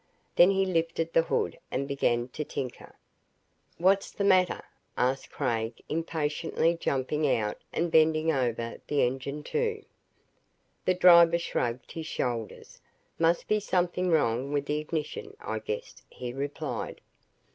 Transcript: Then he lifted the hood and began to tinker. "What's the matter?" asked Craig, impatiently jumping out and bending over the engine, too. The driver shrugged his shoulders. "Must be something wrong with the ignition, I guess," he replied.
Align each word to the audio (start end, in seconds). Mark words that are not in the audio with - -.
Then 0.35 0.49
he 0.49 0.65
lifted 0.65 1.13
the 1.13 1.21
hood 1.21 1.59
and 1.69 1.87
began 1.87 2.27
to 2.29 2.43
tinker. 2.43 2.95
"What's 3.77 4.09
the 4.09 4.23
matter?" 4.23 4.63
asked 4.97 5.29
Craig, 5.29 5.79
impatiently 5.89 6.75
jumping 6.75 7.27
out 7.29 7.61
and 7.71 7.91
bending 7.91 8.31
over 8.31 8.81
the 8.87 9.03
engine, 9.05 9.43
too. 9.43 9.83
The 10.85 10.95
driver 10.95 11.37
shrugged 11.37 11.91
his 11.91 12.07
shoulders. 12.07 12.81
"Must 13.19 13.47
be 13.47 13.59
something 13.59 14.09
wrong 14.09 14.51
with 14.51 14.65
the 14.65 14.79
ignition, 14.79 15.37
I 15.39 15.59
guess," 15.59 16.01
he 16.09 16.33
replied. 16.33 16.99